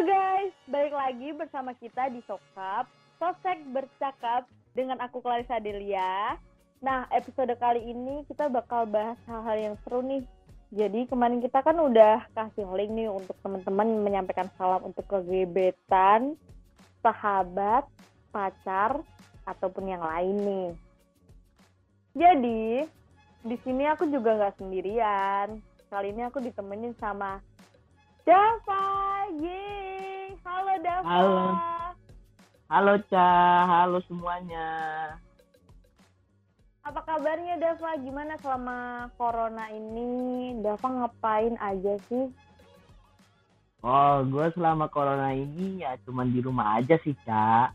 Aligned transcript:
guys, 0.00 0.56
balik 0.64 0.96
lagi 0.96 1.28
bersama 1.36 1.76
kita 1.76 2.08
di 2.08 2.24
Sokap, 2.24 2.88
Sosek 3.20 3.60
Bercakap 3.68 4.48
dengan 4.72 4.96
aku 4.96 5.20
Clarissa 5.20 5.60
Delia. 5.60 6.40
Nah, 6.80 7.04
episode 7.12 7.52
kali 7.60 7.84
ini 7.84 8.24
kita 8.24 8.48
bakal 8.48 8.88
bahas 8.88 9.20
hal-hal 9.28 9.56
yang 9.60 9.76
seru 9.84 10.00
nih. 10.00 10.24
Jadi 10.72 11.04
kemarin 11.04 11.44
kita 11.44 11.60
kan 11.60 11.76
udah 11.76 12.24
kasih 12.32 12.64
link 12.72 12.96
nih 12.96 13.12
untuk 13.12 13.36
teman-teman 13.44 14.00
menyampaikan 14.00 14.48
salam 14.56 14.88
untuk 14.88 15.04
kegebetan, 15.04 16.32
sahabat, 17.04 17.84
pacar, 18.32 19.04
ataupun 19.44 19.84
yang 19.84 20.00
lain 20.00 20.36
nih. 20.40 20.70
Jadi, 22.16 22.88
di 23.44 23.56
sini 23.60 23.84
aku 23.84 24.08
juga 24.08 24.32
nggak 24.32 24.64
sendirian. 24.64 25.60
Kali 25.92 26.08
ini 26.08 26.24
aku 26.24 26.40
ditemenin 26.40 26.96
sama 26.96 27.36
Dava. 28.24 29.28
Yeay. 29.36 29.89
Halo 30.44 30.74
Dava. 30.80 31.04
Halo. 31.04 31.40
Halo 32.70 32.94
Ca, 33.10 33.28
halo 33.66 33.98
semuanya. 34.08 34.68
Apa 36.80 37.00
kabarnya 37.04 37.60
Dava? 37.60 37.98
Gimana 38.00 38.40
selama 38.40 39.10
corona 39.20 39.68
ini? 39.68 40.56
Dava 40.64 40.88
ngapain 40.88 41.60
aja 41.60 41.94
sih? 42.08 42.32
Oh, 43.80 44.24
gue 44.28 44.46
selama 44.56 44.88
corona 44.92 45.32
ini 45.32 45.84
ya 45.84 45.96
cuman 46.04 46.32
di 46.32 46.40
rumah 46.40 46.80
aja 46.80 46.96
sih, 47.04 47.16
Ca. 47.24 47.72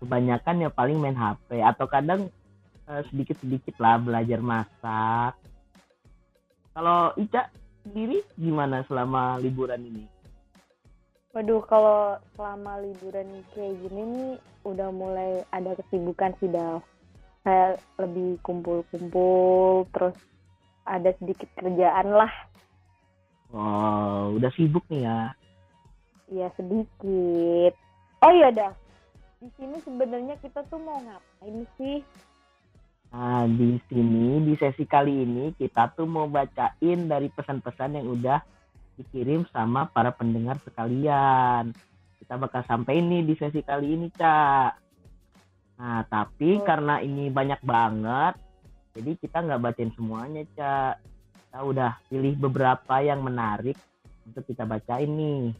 Kebanyakan 0.00 0.68
ya 0.68 0.70
paling 0.72 1.00
main 1.00 1.16
HP 1.16 1.60
atau 1.60 1.88
kadang 1.88 2.28
eh, 2.88 3.02
sedikit-sedikit 3.12 3.76
lah 3.80 4.00
belajar 4.00 4.40
masak. 4.40 5.36
Kalau 6.76 7.12
Ica 7.16 7.48
sendiri 7.84 8.20
gimana 8.36 8.84
selama 8.84 9.40
liburan 9.40 9.80
ini? 9.80 10.15
Waduh, 11.36 11.60
kalau 11.68 12.16
selama 12.32 12.80
liburan 12.80 13.44
kayak 13.52 13.76
gini 13.84 14.02
nih 14.08 14.32
udah 14.64 14.88
mulai 14.88 15.44
ada 15.52 15.76
kesibukan 15.76 16.32
sih 16.40 16.48
Dav. 16.48 16.80
Kayak 17.44 17.84
lebih 18.00 18.40
kumpul-kumpul, 18.40 19.84
terus 19.92 20.16
ada 20.88 21.12
sedikit 21.20 21.44
kerjaan 21.60 22.08
lah. 22.08 22.32
Oh, 23.52 24.32
udah 24.32 24.48
sibuk 24.56 24.80
nih 24.88 25.04
ya. 25.04 25.36
Ya 26.32 26.48
sedikit. 26.56 27.76
Oh 28.24 28.32
iya 28.32 28.48
Dav, 28.48 28.72
di 29.44 29.52
sini 29.60 29.76
sebenarnya 29.84 30.40
kita 30.40 30.64
tuh 30.72 30.80
mau 30.80 30.96
ngapain 31.04 31.68
sih? 31.76 32.00
Nah, 33.12 33.44
di 33.44 33.76
sini 33.92 34.40
di 34.40 34.56
sesi 34.56 34.88
kali 34.88 35.20
ini 35.28 35.52
kita 35.52 35.92
tuh 35.92 36.08
mau 36.08 36.32
bacain 36.32 37.12
dari 37.12 37.28
pesan-pesan 37.28 38.00
yang 38.00 38.08
udah 38.08 38.40
dikirim 38.96 39.44
sama 39.52 39.88
para 39.88 40.10
pendengar 40.12 40.56
sekalian. 40.64 41.72
Kita 42.20 42.34
bakal 42.40 42.64
sampai 42.64 42.98
ini 42.98 43.22
di 43.22 43.36
sesi 43.36 43.60
kali 43.60 43.94
ini, 43.94 44.08
Cak. 44.10 44.72
Nah, 45.76 46.02
tapi 46.08 46.56
Oh. 46.56 46.64
karena 46.64 47.04
ini 47.04 47.28
banyak 47.28 47.60
banget, 47.60 48.34
jadi 48.96 49.10
kita 49.20 49.44
nggak 49.44 49.62
bacain 49.62 49.92
semuanya, 49.92 50.42
Cak. 50.56 50.94
Kita 51.46 51.58
udah 51.60 51.92
pilih 52.08 52.34
beberapa 52.40 53.04
yang 53.04 53.20
menarik 53.20 53.76
untuk 54.24 54.42
kita 54.48 54.64
bacain 54.64 55.12
nih. 55.12 55.52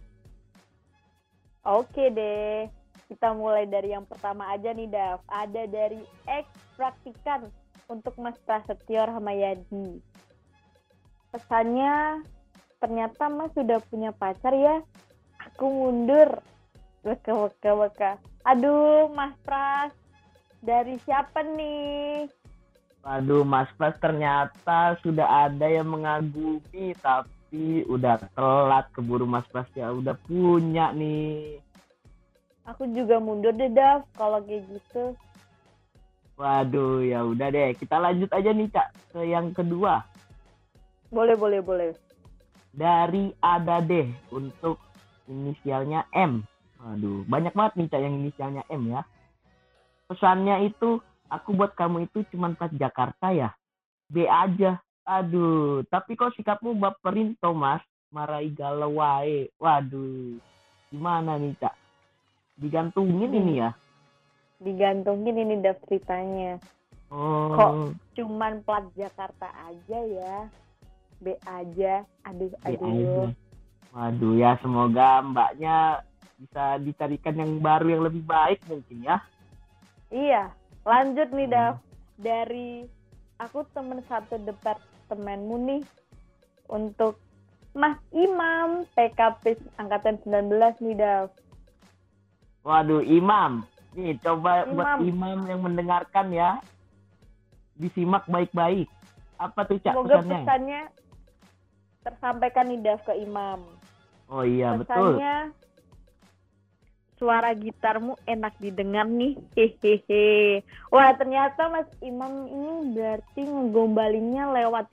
Oke 1.67 2.09
deh, 2.15 2.71
kita 3.11 3.35
mulai 3.35 3.67
dari 3.67 3.91
yang 3.91 4.07
pertama 4.07 4.51
aja 4.55 4.71
nih 4.71 4.87
Dav. 4.87 5.21
Ada 5.27 5.67
dari 5.67 6.01
X 6.25 6.47
Praktikan 6.79 7.51
untuk 7.87 8.15
Mas 8.19 8.39
Prasetyo 8.43 9.03
Rahmayadi. 9.03 9.99
Pesannya, 11.35 12.23
ternyata 12.81 13.29
Mas 13.31 13.53
sudah 13.57 13.81
punya 13.89 14.11
pacar 14.13 14.53
ya? 14.53 14.83
Aku 15.53 15.69
mundur. 15.69 16.41
Weka 17.07 17.33
weka 17.33 17.71
weka. 17.75 18.11
Aduh, 18.47 19.11
Mas 19.11 19.35
Pras, 19.43 19.95
dari 20.63 20.99
siapa 21.03 21.43
nih? 21.43 22.27
Waduh, 23.07 23.47
Mas 23.47 23.71
Pras 23.79 23.95
ternyata 24.03 24.99
sudah 25.03 25.47
ada 25.47 25.67
yang 25.71 25.87
mengagumi, 25.87 26.95
tapi 26.99 27.87
udah 27.87 28.19
telat 28.35 28.91
keburu 28.91 29.27
Mas 29.27 29.47
Pras 29.47 29.71
ya 29.79 29.95
udah 29.95 30.19
punya 30.27 30.91
nih. 30.91 31.63
Aku 32.67 32.83
juga 32.91 33.23
mundur 33.23 33.55
deh 33.55 33.71
Dav, 33.71 34.03
kalau 34.19 34.43
kayak 34.43 34.67
gitu. 34.67 35.15
Waduh, 36.35 37.07
ya 37.07 37.23
udah 37.23 37.49
deh, 37.49 37.73
kita 37.79 37.97
lanjut 37.97 38.29
aja 38.35 38.51
nih 38.51 38.69
Cak 38.69 38.89
ke 39.15 39.25
yang 39.25 39.55
kedua 39.57 40.05
Boleh, 41.09 41.39
boleh, 41.39 41.63
boleh. 41.63 41.91
Dari 42.77 43.33
Ada 43.41 43.81
deh 43.81 44.13
untuk 44.31 44.77
inisialnya 45.27 46.05
M. 46.13 46.45
Waduh, 46.77 47.25
banyak 47.25 47.57
banget 47.57 47.73
nih 47.81 47.89
Cak 47.89 48.01
yang 48.05 48.15
inisialnya 48.21 48.63
M 48.69 48.83
ya. 48.93 49.03
Pesannya 50.07 50.69
itu, 50.69 51.01
aku 51.33 51.57
buat 51.57 51.73
kamu 51.75 52.07
itu 52.07 52.23
cuma 52.31 52.53
plat 52.53 52.71
Jakarta 52.77 53.33
ya. 53.33 53.51
B 54.13 54.29
aja. 54.29 54.79
Aduh, 55.09 55.83
tapi 55.89 56.15
kok 56.15 56.37
sikapmu 56.37 56.77
baperin 56.77 57.35
Thomas, 57.41 57.81
marahi 58.13 58.53
galau 58.53 59.01
wae. 59.03 59.51
Waduh, 59.57 60.37
gimana 60.93 61.41
nih 61.41 61.57
Cak? 61.59 61.75
Digantungin 62.61 63.33
ini 63.33 63.65
ya. 63.65 63.73
Digantungin 64.61 65.37
ini 65.37 65.59
Dav 65.65 65.81
ceritanya. 65.89 66.61
Oh, 67.11 67.55
Kok? 67.55 67.73
Cuman 68.19 68.67
plat 68.67 68.83
Jakarta 68.99 69.47
aja 69.69 69.99
ya. 70.07 70.37
B 71.19 71.35
aja. 71.43 72.05
Aduh, 72.25 72.53
aduh. 72.63 73.31
Waduh 73.91 74.35
ya 74.37 74.61
semoga 74.61 75.25
mbaknya 75.25 76.05
bisa 76.37 76.77
dicarikan 76.79 77.33
yang 77.33 77.53
baru 77.59 77.97
yang 77.97 78.03
lebih 78.05 78.23
baik 78.23 78.61
mungkin 78.69 79.01
ya. 79.01 79.17
Iya, 80.13 80.53
lanjut 80.85 81.33
nih 81.33 81.49
Hmm. 81.49 81.55
Dav. 81.55 81.75
Dari 82.17 82.85
aku 83.37 83.65
temen 83.73 84.01
satu 84.05 84.37
departemenmu 84.39 85.57
nih 85.67 85.83
untuk 86.69 87.21
Mas 87.73 87.97
Imam 88.11 88.89
PKP 88.93 89.57
angkatan 89.77 90.17
19 90.25 90.81
nih 90.81 90.97
Dav. 90.97 91.29
Waduh 92.65 93.01
Imam, 93.01 93.65
nih 93.93 94.17
coba 94.21 94.65
buat 94.67 94.99
Imam. 94.99 94.99
Imam 95.05 95.39
yang 95.47 95.61
mendengarkan 95.63 96.33
ya, 96.33 96.61
disimak 97.77 98.25
baik-baik. 98.27 98.89
Apa 99.37 99.69
tuh 99.69 99.77
cak 99.79 99.93
Semoga 99.93 100.17
pesannya? 100.19 100.41
pesannya 100.43 100.81
tersampaikan 102.07 102.71
nih 102.71 102.79
Dav 102.79 103.03
ke 103.03 103.19
Imam. 103.19 103.67
Oh 104.31 104.47
iya 104.47 104.79
betul. 104.79 105.19
Pesannya 105.19 105.37
suara 107.19 107.51
gitarmu 107.51 108.15
enak 108.23 108.55
didengar 108.63 109.11
nih. 109.11 109.35
Hehehe. 109.59 110.63
Wah, 110.95 111.11
ternyata 111.19 111.67
Mas 111.67 111.91
Imam 111.99 112.47
ini 112.47 112.95
berarti 112.95 113.43
ngegombalinnya 113.43 114.55
lewat 114.55 114.87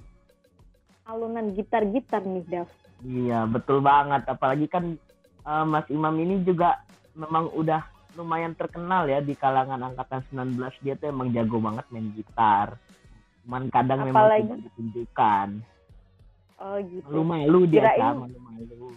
alunan 1.05 1.53
gitar-gitar 1.53 2.25
nih, 2.25 2.45
Dav. 2.49 2.69
Iya 3.05 3.45
betul 3.45 3.83
banget. 3.83 4.25
Apalagi 4.25 4.65
kan 4.65 4.97
eh, 5.45 5.65
Mas 5.69 5.85
Imam 5.93 6.15
ini 6.17 6.41
juga 6.41 6.81
memang 7.13 7.53
udah 7.53 7.85
lumayan 8.13 8.53
terkenal 8.53 9.09
ya 9.09 9.21
di 9.21 9.33
kalangan 9.33 9.81
angkatan 9.81 10.21
19 10.29 10.85
dia 10.85 10.93
tuh 10.93 11.09
emang 11.09 11.33
jago 11.33 11.57
banget 11.57 11.85
main 11.89 12.13
gitar. 12.13 12.77
Cuman 13.43 13.67
kadang 13.69 14.05
memang 14.07 14.23
Apalagi- 14.29 14.45
tidak 14.49 14.59
ditunjukkan. 14.71 15.47
Oh 16.63 16.79
gitu. 16.79 17.03
Malu-malu 17.05 17.59
dia 17.67 17.91
Kirain- 17.91 18.23
malu-malu. 18.23 18.87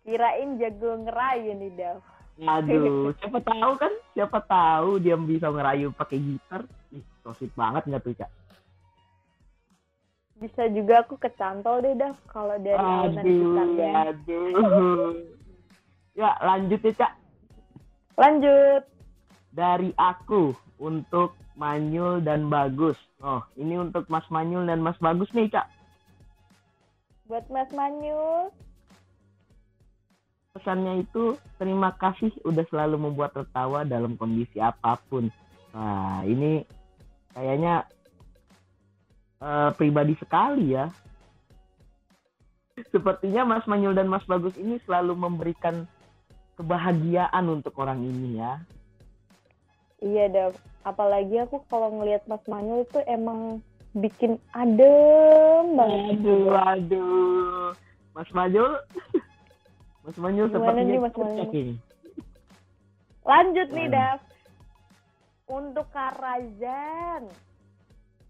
Kirain 0.00 0.50
jago 0.56 0.90
ngerayu 0.98 1.52
nih, 1.54 1.72
Dav. 1.76 2.00
Aduh, 2.34 3.12
siapa 3.20 3.38
tahu 3.40 3.72
kan? 3.76 3.92
Siapa 4.12 4.38
tahu 4.42 4.90
dia 4.96 5.14
bisa 5.14 5.48
ngerayu 5.48 5.92
pakai 5.92 6.18
gitar. 6.18 6.64
Ih, 6.90 7.04
so 7.20 7.32
sweet 7.32 7.52
banget 7.52 7.84
nggak 7.84 8.00
tuh, 8.00 8.16
Cak? 8.16 8.30
Bisa 10.34 10.66
juga 10.68 11.00
aku 11.00 11.14
kecantol 11.14 11.80
deh, 11.80 11.94
Dav, 11.94 12.16
kalau 12.26 12.56
dari 12.58 12.74
alunan 12.74 13.12
Aduh, 13.14 13.28
gitarnya. 13.30 13.92
aduh. 14.02 15.12
Ya, 16.12 16.30
lanjut 16.40 16.80
ya, 16.80 16.92
Cak. 16.96 17.12
Lanjut. 18.14 18.82
Dari 19.50 19.90
aku 19.94 20.50
untuk 20.76 21.36
Manyul 21.54 22.18
dan 22.20 22.48
Bagus. 22.48 22.98
Oh, 23.20 23.44
ini 23.54 23.78
untuk 23.78 24.08
Mas 24.08 24.26
Manyul 24.26 24.66
dan 24.66 24.82
Mas 24.82 24.98
Bagus 24.98 25.30
nih, 25.30 25.46
Cak. 25.46 25.70
Buat 27.34 27.50
Mas 27.50 27.66
Manyul. 27.74 28.46
Pesannya 30.54 31.02
itu, 31.02 31.34
terima 31.58 31.90
kasih 31.98 32.30
udah 32.46 32.62
selalu 32.70 33.10
membuat 33.10 33.34
tertawa 33.34 33.82
dalam 33.82 34.14
kondisi 34.14 34.62
apa 34.62 34.94
pun. 35.10 35.26
Wah, 35.74 36.22
ini 36.22 36.62
kayaknya 37.34 37.90
eh, 39.42 39.70
pribadi 39.74 40.14
sekali 40.14 40.78
ya. 40.78 40.86
Sepertinya 42.94 43.42
Mas 43.58 43.66
Manyul 43.66 43.98
dan 43.98 44.06
Mas 44.06 44.22
Bagus 44.30 44.54
ini 44.54 44.78
selalu 44.86 45.18
memberikan 45.18 45.90
kebahagiaan 46.54 47.50
untuk 47.50 47.74
orang 47.82 47.98
ini 48.06 48.38
ya. 48.38 48.62
Iya, 49.98 50.30
Dav. 50.30 50.54
Apalagi 50.86 51.42
aku 51.42 51.66
kalau 51.66 51.98
ngelihat 51.98 52.30
Mas 52.30 52.46
Manyul 52.46 52.86
itu 52.86 53.02
emang 53.10 53.58
bikin 53.94 54.42
adem 54.50 55.78
banget. 55.78 56.18
Aduh, 56.18 56.50
aduh. 56.52 57.70
Mas 58.14 58.30
Manyul, 58.30 58.78
Mas 60.06 60.14
Gimana 60.14 60.46
sepertinya 60.50 60.84
nih, 60.84 61.00
Mas 61.00 61.16
ini. 61.50 61.74
Lanjut 63.24 63.68
nih. 63.72 63.88
Dav. 63.90 64.20
Untuk 65.48 65.86
Kak 65.90 66.20
Razan. 66.20 67.32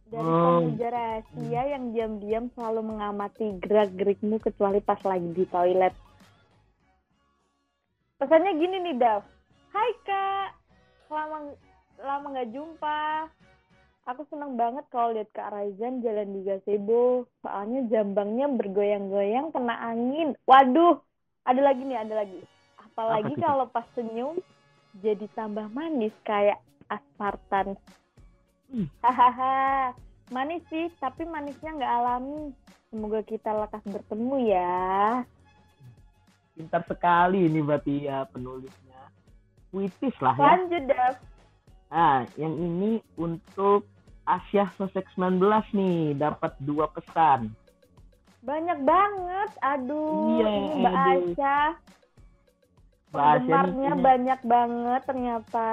Dari 0.04 0.20
Oh. 0.22 0.60
pemuja 0.62 0.88
rahasia 0.92 1.62
yang 1.74 1.90
diam-diam 1.90 2.46
selalu 2.54 2.94
mengamati 2.94 3.56
gerak-gerikmu 3.58 4.38
kecuali 4.38 4.78
pas 4.78 5.00
lagi 5.02 5.26
di 5.32 5.44
toilet. 5.48 5.96
Pesannya 8.20 8.52
gini 8.54 8.76
nih, 8.84 8.94
Dav. 9.00 9.26
Hai, 9.74 9.90
Kak. 10.06 10.48
Lama 11.10 11.50
lama 11.98 12.26
nggak 12.30 12.50
jumpa. 12.54 13.26
Aku 14.04 14.28
seneng 14.28 14.60
banget 14.60 14.84
kalau 14.92 15.16
lihat 15.16 15.32
Kak 15.32 15.48
Raizan 15.48 16.04
jalan 16.04 16.36
di 16.36 16.44
gazebo. 16.44 17.24
Soalnya 17.40 17.88
jambangnya 17.88 18.52
bergoyang-goyang 18.52 19.48
kena 19.48 19.80
angin. 19.80 20.36
Waduh, 20.44 21.00
ada 21.48 21.60
lagi 21.64 21.88
nih, 21.88 22.04
ada 22.04 22.20
lagi. 22.20 22.44
Apalagi 22.84 23.32
Apa 23.40 23.42
kalau 23.48 23.64
pas 23.72 23.88
senyum 23.96 24.36
jadi 25.00 25.24
tambah 25.32 25.72
manis 25.72 26.12
kayak 26.20 26.60
aspartan. 26.92 27.80
Hmm. 28.68 28.92
Hahaha, 29.00 29.96
manis 30.28 30.60
sih, 30.68 30.92
tapi 31.00 31.24
manisnya 31.24 31.72
nggak 31.72 31.94
alami. 32.04 32.52
Semoga 32.92 33.24
kita 33.24 33.56
lekas 33.56 33.82
bertemu 33.88 34.36
ya. 34.52 34.84
Pintar 36.54 36.84
sekali 36.84 37.48
ini 37.48 37.64
berarti 37.64 38.04
ya 38.04 38.28
penulisnya. 38.28 39.00
Puitis 39.72 40.14
lah 40.20 40.36
ya. 40.36 40.44
Lanjut, 40.44 40.84
Dav. 40.92 41.14
Nah, 41.88 42.26
yang 42.36 42.54
ini 42.54 43.02
untuk 43.16 43.93
Asia 44.24 44.68
Sosek 44.74 45.04
19 45.12 45.40
nih, 45.72 46.16
dapat 46.16 46.56
dua 46.60 46.88
pesan. 46.88 47.52
Banyak 48.40 48.80
banget. 48.84 49.50
Aduh, 49.60 50.40
Iya, 50.40 50.48
ini 50.48 50.80
Mbak 50.80 50.92
aduh. 50.92 51.12
Nih 51.24 51.42
Penggemarnya 53.14 53.92
banyak 53.94 54.40
banget 54.42 55.02
ternyata. 55.06 55.70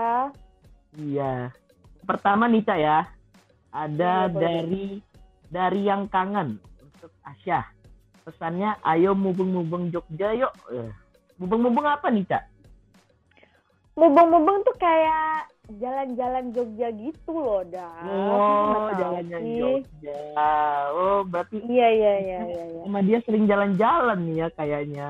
Iya. 0.93 1.49
Pertama 2.05 2.45
nih, 2.45 2.61
Cak 2.61 2.79
ya. 2.79 2.99
Ada 3.71 4.27
Iya, 4.27 4.31
boleh. 4.31 4.39
dari 4.39 4.85
dari 5.47 5.81
yang 5.83 6.05
kangen 6.07 6.59
untuk 6.79 7.11
Asia. 7.23 7.65
Pesannya, 8.21 8.77
ayo 8.85 9.17
mubeng-mubeng 9.17 9.89
Jogja 9.89 10.31
yuk. 10.31 10.53
Eh, 10.69 10.91
Mubeng-mubeng 11.35 11.89
apa 11.89 12.13
nih, 12.13 12.21
Cak? 12.29 12.43
Mubeng-mubeng 13.97 14.61
tuh 14.61 14.75
kayak 14.77 15.49
jalan-jalan 15.77 16.51
Jogja 16.51 16.87
gitu 16.91 17.31
loh, 17.31 17.63
Dav. 17.63 18.03
Oh, 18.03 18.89
sih. 18.91 19.55
Jogja. 19.55 20.19
Oh, 20.91 21.21
berarti 21.23 21.61
Iya, 21.61 21.87
iya, 21.89 22.13
iya, 22.17 22.39
iya. 22.41 22.63
iya. 22.67 22.81
sama 22.83 22.99
dia 22.99 23.19
sering 23.21 23.45
jalan-jalan 23.45 24.19
nih 24.21 24.35
ya 24.35 24.47
kayaknya. 24.51 25.09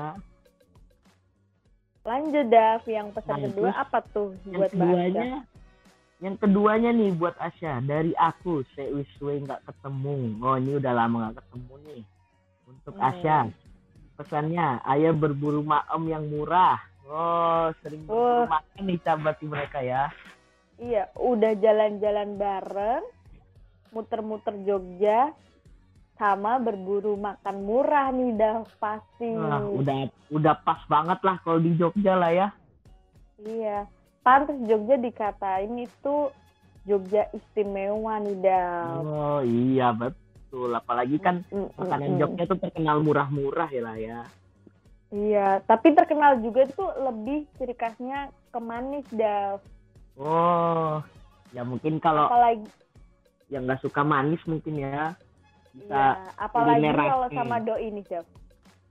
Lanjut, 2.02 2.46
Dav. 2.46 2.82
Yang 2.84 3.08
pesan 3.14 3.30
Nah, 3.32 3.42
kedua 3.48 3.70
apa 3.72 3.98
tuh 4.04 4.34
Yang 4.42 4.52
buat 4.52 4.70
Mbak 4.70 4.74
keduanya, 4.74 5.30
yang 6.18 6.34
keduanya 6.36 6.90
nih 6.90 7.10
buat 7.12 7.34
Asya 7.36 7.72
dari 7.80 8.12
aku, 8.14 8.62
sewiswe 8.74 9.42
nggak 9.42 9.62
ketemu. 9.64 10.16
Oh, 10.38 10.54
ini 10.54 10.78
udah 10.78 10.92
lama 10.92 11.16
nggak 11.24 11.36
ketemu 11.42 11.74
nih. 11.86 12.02
Untuk 12.64 12.94
Hmm. 12.94 13.06
Asya, 13.06 13.38
pesannya, 14.14 14.68
ayo 14.84 15.10
berburu 15.12 15.62
maem 15.62 16.02
yang 16.06 16.24
murah. 16.26 16.78
Oh, 17.04 17.70
sering 17.82 18.02
berburu 18.02 18.46
Oh. 18.46 18.46
makan 18.46 18.82
nih 18.82 18.98
cabati 18.98 19.44
mereka 19.44 19.78
ya. 19.78 20.10
Iya, 20.82 21.06
udah 21.14 21.52
jalan-jalan 21.62 22.42
bareng, 22.42 23.06
muter-muter 23.94 24.50
Jogja, 24.66 25.30
sama 26.18 26.58
berburu 26.58 27.14
makan 27.14 27.62
murah 27.62 28.10
nih, 28.10 28.34
Dav. 28.34 28.66
Pasti. 28.82 29.30
Wah, 29.30 29.62
udah 29.62 30.10
udah 30.34 30.54
pas 30.66 30.82
banget 30.90 31.22
lah 31.22 31.38
kalau 31.46 31.62
di 31.62 31.78
Jogja 31.78 32.18
lah 32.18 32.34
ya. 32.34 32.48
Iya, 33.46 33.86
pantas 34.26 34.58
Jogja 34.66 34.98
dikatain 34.98 35.70
itu 35.78 36.34
Jogja 36.82 37.30
istimewa 37.30 38.18
nih, 38.18 38.42
Dav. 38.42 39.06
Oh 39.06 39.40
iya 39.46 39.94
betul, 39.94 40.74
apalagi 40.74 41.22
kan 41.22 41.46
Mm, 41.54 41.70
mm, 41.70 41.78
makanan 41.78 42.10
mm. 42.10 42.18
Jogja 42.18 42.42
tuh 42.50 42.58
terkenal 42.58 43.06
murah-murah 43.06 43.70
ya 43.70 43.82
lah 43.86 43.96
ya. 44.02 44.20
Iya, 45.14 45.62
tapi 45.62 45.94
terkenal 45.94 46.42
juga 46.42 46.66
tuh 46.74 46.90
lebih 47.06 47.46
ciri 47.54 47.76
khasnya 47.78 48.34
ke 48.50 48.58
manis, 48.58 49.06
Dav. 49.14 49.62
Oh, 50.22 51.02
ya 51.50 51.66
mungkin 51.66 51.98
kalau 51.98 52.30
Apalagi, 52.30 52.70
yang 53.50 53.66
nggak 53.66 53.82
suka 53.82 54.06
manis 54.06 54.38
mungkin 54.46 54.78
ya 54.78 55.18
bisa. 55.74 55.90
iya, 55.90 56.30
apalagi 56.38 56.86
kalau 56.94 57.28
sama 57.34 57.58
doi 57.58 57.90
nih, 57.90 58.04
Dav. 58.06 58.26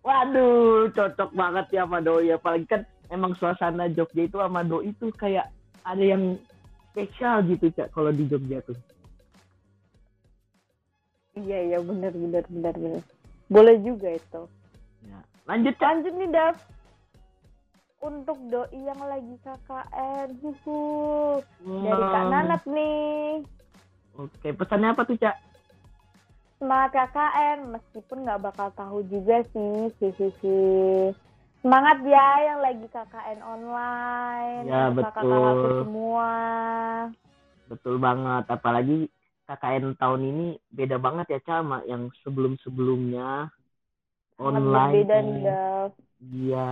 Waduh, 0.01 0.91
cocok 0.91 1.31
banget 1.31 1.65
ya 1.71 1.87
sama 1.87 2.03
doi. 2.03 2.35
Apalagi 2.35 2.65
kan 2.67 2.81
emang 3.07 3.31
suasana 3.39 3.87
Jogja 3.87 4.27
itu 4.27 4.37
sama 4.41 4.65
doi 4.65 4.91
itu 4.91 5.07
kayak 5.15 5.47
ada 5.87 6.03
yang 6.03 6.35
spesial 6.91 7.45
gitu 7.47 7.71
cak 7.71 7.95
kalau 7.95 8.11
di 8.11 8.27
Jogja 8.27 8.59
tuh. 8.67 8.75
Iya, 11.39 11.59
iya, 11.71 11.77
bener, 11.79 12.11
bener, 12.11 12.43
bener, 12.51 12.75
bener. 12.75 13.03
Boleh 13.47 13.79
juga 13.79 14.11
itu. 14.11 14.41
Ya. 15.07 15.19
Lanjut 15.47 15.73
cak. 15.79 15.87
Lanjut 15.87 16.13
nih, 16.19 16.29
Dav. 16.33 16.55
Untuk 18.01 18.37
doi 18.49 18.81
yang 18.81 18.97
lagi 18.97 19.37
KKN, 19.45 20.33
huhu. 20.41 20.81
Dari 21.61 22.03
Kak 22.09 22.25
Nanat 22.33 22.63
nih. 22.65 23.45
Oke, 24.17 24.49
pesannya 24.57 24.89
apa 24.89 25.05
tuh 25.05 25.21
cak? 25.21 25.37
Semangat 26.57 26.89
KKN, 26.97 27.77
meskipun 27.77 28.25
nggak 28.25 28.41
bakal 28.41 28.73
tahu 28.73 29.05
juga 29.05 29.45
sih, 29.53 29.93
hihihi. 30.01 31.13
Semangat 31.61 32.01
ya 32.01 32.29
yang 32.41 32.59
lagi 32.65 32.85
KKN 32.89 33.39
online. 33.45 34.65
Ya, 34.65 34.89
betul. 34.89 35.85
semua. 35.85 36.33
Betul 37.69 38.01
banget. 38.01 38.49
Apalagi 38.49 39.13
KKN 39.45 39.93
tahun 39.93 40.21
ini 40.25 40.47
beda 40.73 40.97
banget 40.97 41.37
ya 41.37 41.39
cak 41.45 41.61
sama 41.61 41.85
yang 41.85 42.09
sebelum-sebelumnya 42.25 43.53
Sangat 44.41 44.41
online. 44.41 44.89
berbeda 44.89 45.17
nih. 45.21 45.43
Iya. 46.21 46.69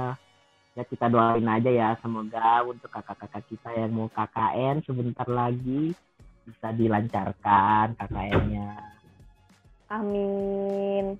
Ya 0.79 0.87
kita 0.87 1.11
doain 1.11 1.43
aja 1.43 1.67
ya 1.67 1.89
semoga 1.99 2.63
untuk 2.63 2.87
kakak-kakak 2.87 3.43
kita 3.51 3.67
yang 3.75 3.91
mau 3.99 4.07
KKN 4.15 4.79
sebentar 4.87 5.27
lagi 5.27 5.91
bisa 6.47 6.71
dilancarkan 6.71 7.99
KKN-nya. 7.99 8.79
Amin. 9.91 11.19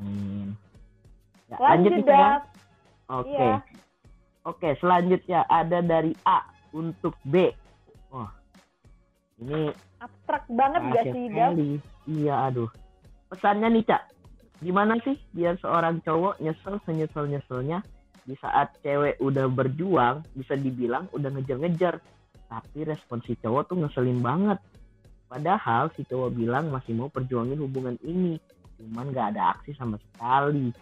Hmm. 0.00 0.56
Ya, 1.52 1.56
Lanjut, 1.60 2.00
Cak, 2.00 2.08
ya. 2.08 2.32
Oke. 3.12 3.28
Iya. 3.36 3.54
Oke, 4.48 4.68
selanjutnya 4.80 5.44
ada 5.52 5.84
dari 5.84 6.16
A 6.24 6.40
untuk 6.72 7.12
B. 7.28 7.52
Wah. 8.08 8.32
Ini 9.36 9.68
Abstrak 10.00 10.48
banget 10.48 10.80
gak 10.96 11.04
sih, 11.12 11.28
sekali. 11.28 11.70
Iya, 12.08 12.48
aduh. 12.48 12.72
Pesannya 13.28 13.68
nih, 13.68 13.84
Cak. 13.84 14.02
Gimana 14.64 14.96
sih 15.04 15.20
biar 15.36 15.60
seorang 15.60 16.00
cowok 16.00 16.40
nyesel 16.40 16.80
senyesel-nyeselnya 16.88 17.84
di 18.24 18.34
saat 18.40 18.72
cewek 18.80 19.20
udah 19.20 19.46
berjuang, 19.48 20.24
bisa 20.32 20.56
dibilang 20.56 21.08
udah 21.12 21.28
ngejar-ngejar. 21.28 22.00
Tapi 22.48 22.78
respon 22.84 23.20
si 23.24 23.36
cowok 23.36 23.72
tuh 23.72 23.76
ngeselin 23.84 24.20
banget. 24.20 24.58
Padahal 25.28 25.92
si 25.92 26.04
cowok 26.04 26.30
bilang 26.32 26.72
masih 26.72 26.96
mau 26.96 27.08
perjuangin 27.08 27.60
hubungan 27.60 27.96
ini. 28.00 28.40
Cuman 28.80 29.12
gak 29.12 29.36
ada 29.36 29.56
aksi 29.56 29.76
sama 29.76 30.00
sekali. 30.00 30.72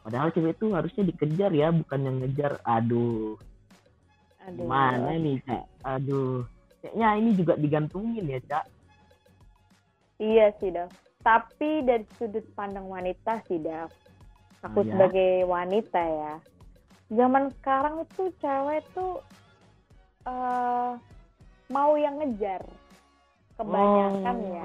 Padahal 0.00 0.32
cewek 0.32 0.56
tuh 0.56 0.72
harusnya 0.72 1.04
dikejar 1.04 1.52
ya, 1.52 1.68
bukan 1.72 2.00
yang 2.04 2.16
ngejar. 2.24 2.56
Aduh, 2.64 3.36
Aduh. 4.48 4.56
gimana 4.64 5.12
nih, 5.12 5.36
Cak? 5.44 5.64
Aduh. 5.84 6.44
Kayaknya 6.80 7.08
ini 7.20 7.30
juga 7.36 7.52
digantungin 7.60 8.24
ya, 8.24 8.40
Cak. 8.48 8.64
Iya 10.20 10.52
sih, 10.60 10.72
Dav. 10.72 10.88
Tapi 11.20 11.84
dari 11.84 12.04
sudut 12.16 12.44
pandang 12.56 12.88
wanita 12.88 13.44
sih, 13.44 13.60
Dav. 13.60 13.92
Aku 14.64 14.80
Oh, 14.80 14.84
ya? 14.84 14.92
sebagai 14.92 15.44
wanita 15.44 16.00
ya. 16.00 16.34
Zaman 17.10 17.50
sekarang 17.58 18.06
itu 18.06 18.30
cewek 18.38 18.86
tuh 18.94 19.18
eh 20.24 20.92
mau 21.66 21.92
yang 21.98 22.22
ngejar. 22.22 22.62
Kebanyakan 23.58 24.36
Oh, 24.40 24.54
ya. 24.54 24.64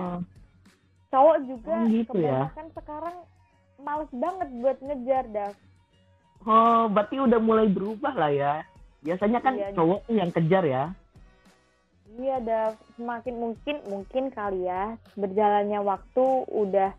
Cowok 1.09 1.37
juga 1.43 1.75
Oh, 1.75 1.89
gitu 1.89 2.13
ya? 2.21 2.47
kebanyakan 2.47 2.67
sekarang 2.77 3.15
males 3.81 4.11
banget 4.13 4.49
buat 4.61 4.77
ngejar, 4.79 5.25
Dav. 5.29 5.53
Oh, 6.45 6.85
berarti 6.87 7.17
udah 7.17 7.39
mulai 7.41 7.65
berubah 7.65 8.13
lah 8.13 8.31
ya. 8.31 8.53
Biasanya 9.01 9.39
kan 9.41 9.53
Iya. 9.57 9.73
cowok 9.73 9.99
tuh 10.05 10.15
yang 10.15 10.29
kejar 10.29 10.63
ya. 10.63 10.83
Iya, 12.15 12.37
Dav. 12.39 12.71
Semakin 12.95 13.35
mungkin, 13.35 13.75
mungkin 13.89 14.23
kali 14.29 14.63
ya, 14.63 14.95
berjalannya 15.17 15.81
waktu 15.81 16.25
udah 16.47 16.91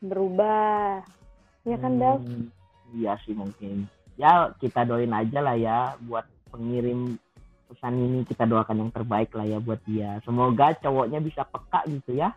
berubah. 0.00 1.02
Ya 1.66 1.76
kan, 1.76 1.98
Dav? 1.98 2.22
Hmm, 2.22 2.48
Iya 2.94 3.18
sih 3.26 3.34
mungkin. 3.34 3.90
Ya 4.16 4.52
kita 4.56 4.88
doain 4.88 5.12
aja 5.12 5.38
lah 5.44 5.56
ya 5.56 5.78
buat 6.04 6.24
pengirim 6.48 7.20
pesan 7.66 7.98
ini 7.98 8.24
kita 8.24 8.48
doakan 8.48 8.86
yang 8.86 8.90
terbaik 8.94 9.34
lah 9.36 9.44
ya 9.44 9.58
buat 9.60 9.80
dia. 9.84 10.16
Semoga 10.24 10.72
cowoknya 10.80 11.20
bisa 11.20 11.44
peka 11.44 11.84
gitu 11.84 12.16
ya. 12.16 12.32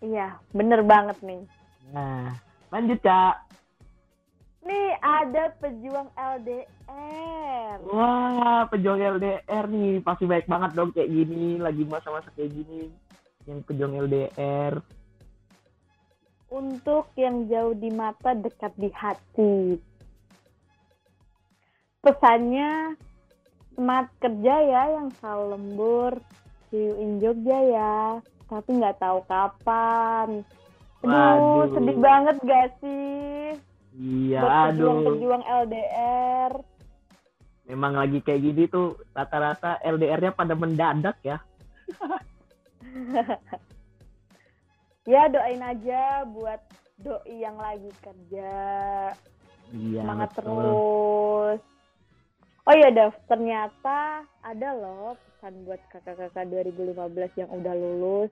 Iya, 0.00 0.36
bener 0.52 0.80
banget 0.84 1.20
nih. 1.20 1.44
Nah, 1.92 2.32
lanjut 2.72 3.00
Cak. 3.04 3.36
Nih 4.60 4.92
ada 5.00 5.56
pejuang 5.56 6.08
LDR. 6.16 7.80
Wah, 7.88 8.68
pejuang 8.68 9.00
LDR 9.00 9.64
nih 9.72 10.04
pasti 10.04 10.28
baik 10.28 10.44
banget 10.44 10.76
dong 10.76 10.92
kayak 10.92 11.08
gini, 11.08 11.56
lagi 11.56 11.84
masa-masa 11.88 12.28
kayak 12.36 12.52
gini. 12.52 12.92
Yang 13.48 13.60
pejuang 13.68 13.96
LDR. 14.04 14.84
Untuk 16.50 17.08
yang 17.16 17.48
jauh 17.48 17.72
di 17.72 17.88
mata, 17.88 18.36
dekat 18.36 18.74
di 18.76 18.90
hati. 18.92 19.80
Pesannya 22.00 22.96
semangat 23.76 24.08
kerja 24.20 24.54
ya 24.64 24.82
yang 25.00 25.08
selalu 25.20 25.44
lembur. 25.56 26.12
See 26.72 26.80
you 26.80 26.94
in 26.96 27.20
Jogja 27.20 27.58
ya. 27.60 27.96
Tapi 28.48 28.70
nggak 28.80 28.98
tahu 28.98 29.20
kapan. 29.28 30.40
Aduh, 31.00 31.12
Waduh. 31.12 31.72
sedih 31.76 31.96
banget 31.96 32.36
gak 32.44 32.68
sih? 32.84 33.56
Iya, 33.96 34.40
Buat 34.44 34.52
aduh. 34.52 34.68
pejuang-pejuang 34.68 35.44
LDR. 35.44 36.52
Memang 37.72 37.92
lagi 37.96 38.18
kayak 38.20 38.40
gini 38.42 38.62
tuh 38.68 39.00
rata-rata 39.16 39.80
LDR-nya 39.80 40.32
pada 40.36 40.52
mendadak 40.56 41.16
ya. 41.24 41.38
Ya 45.08 45.26
doain 45.32 45.64
aja 45.64 46.28
buat 46.28 46.60
doi 47.00 47.40
yang 47.40 47.56
lagi 47.56 47.88
kerja. 48.04 48.52
Iya. 49.72 50.00
Semangat 50.04 50.30
betul. 50.36 50.44
terus. 50.44 51.60
Oh 52.68 52.74
iya 52.76 52.92
Dav, 52.92 53.16
ternyata 53.24 54.28
ada 54.44 54.68
loh 54.76 55.16
pesan 55.16 55.64
buat 55.64 55.80
kakak-kakak 55.88 56.44
2015 56.52 57.40
yang 57.40 57.50
udah 57.50 57.72
lulus. 57.72 58.30